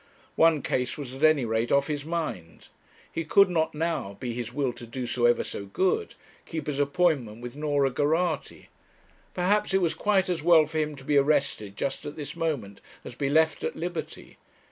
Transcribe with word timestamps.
One 0.35 0.63
case 0.63 0.97
was 0.97 1.13
at 1.13 1.23
any 1.23 1.45
rate 1.45 1.71
off 1.71 1.85
his 1.85 2.03
mind; 2.03 2.69
he 3.11 3.23
could 3.23 3.51
not 3.51 3.75
now, 3.75 4.17
be 4.19 4.33
his 4.33 4.51
will 4.51 4.73
to 4.73 4.87
do 4.87 5.05
so 5.05 5.27
ever 5.27 5.43
so 5.43 5.67
good, 5.67 6.15
keep 6.47 6.65
his 6.65 6.79
appointment 6.79 7.39
with 7.41 7.55
Norah 7.55 7.93
Geraghty. 7.93 8.69
Perhaps 9.35 9.75
it 9.75 9.79
was 9.79 9.93
quite 9.93 10.27
as 10.27 10.41
well 10.41 10.65
for 10.65 10.79
him 10.79 10.95
to 10.95 11.03
be 11.03 11.17
arrested 11.17 11.77
just 11.77 12.03
at 12.07 12.15
this 12.15 12.35
moment, 12.35 12.81
as 13.05 13.13
be 13.13 13.29
left 13.29 13.63
at 13.63 13.75
liberty. 13.75 14.39